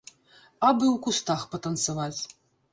[0.67, 2.21] Абы ў кустах патанцаваць.